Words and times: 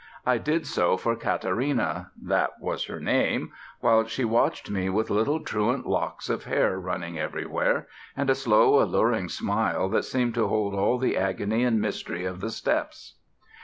I 0.25 0.39
did 0.39 0.65
so 0.65 0.97
for 0.97 1.15
Katarina 1.15 2.09
that 2.23 2.59
was 2.59 2.85
her 2.85 2.99
name 2.99 3.51
while 3.81 4.03
she 4.07 4.25
watched 4.25 4.67
me 4.71 4.89
with 4.89 5.11
little 5.11 5.41
truant 5.41 5.85
locks 5.85 6.27
of 6.27 6.45
hair 6.45 6.79
running 6.79 7.19
everywhere, 7.19 7.87
and 8.17 8.27
a 8.27 8.33
slow, 8.33 8.81
alluring 8.81 9.29
smile 9.29 9.89
that 9.89 10.01
seemed 10.05 10.33
to 10.33 10.47
hold 10.47 10.73
all 10.73 10.97
the 10.97 11.15
agony 11.15 11.63
and 11.63 11.79
mystery 11.79 12.25
of 12.25 12.41
the 12.41 12.49
steppes. 12.49 13.19